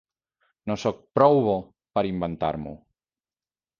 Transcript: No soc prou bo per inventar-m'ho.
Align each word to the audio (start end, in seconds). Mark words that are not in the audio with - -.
No 0.71 0.77
soc 0.83 1.03
prou 1.19 1.37
bo 1.49 1.55
per 1.99 2.05
inventar-m'ho. 2.13 2.77